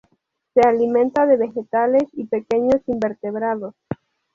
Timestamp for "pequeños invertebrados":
2.25-3.75